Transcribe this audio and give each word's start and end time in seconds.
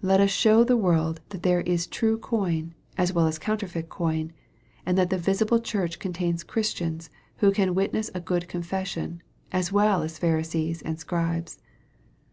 Let 0.00 0.20
us 0.20 0.30
show 0.30 0.62
the 0.62 0.76
world 0.76 1.20
that 1.30 1.42
there 1.42 1.62
is 1.62 1.88
true 1.88 2.18
coin, 2.18 2.72
as 2.96 3.12
well 3.12 3.26
as 3.26 3.36
counterfeit 3.36 3.88
coin, 3.88 4.30
and 4.86 4.96
that 4.96 5.10
the 5.10 5.18
visible 5.18 5.58
Church 5.58 5.98
contains 5.98 6.44
Christians 6.44 7.10
who 7.38 7.50
can 7.50 7.74
witness 7.74 8.08
a 8.14 8.20
good 8.20 8.46
confession, 8.46 9.24
as 9.50 9.72
well 9.72 10.02
as 10.02 10.18
Pharisees 10.20 10.82
and 10.82 11.00
Scribes. 11.00 11.58